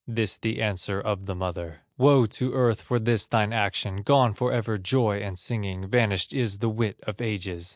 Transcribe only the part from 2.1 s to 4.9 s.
to earth for this thine action, Gone forever,